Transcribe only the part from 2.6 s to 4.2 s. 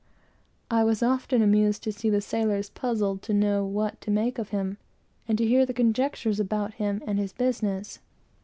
puzzled to know what to